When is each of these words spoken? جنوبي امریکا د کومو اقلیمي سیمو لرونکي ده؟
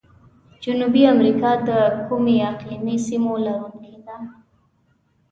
جنوبي 0.63 1.01
امریکا 1.15 1.51
د 1.67 1.69
کومو 2.07 2.33
اقلیمي 2.51 2.97
سیمو 3.07 3.33
لرونکي 3.45 3.97
ده؟ 4.05 4.17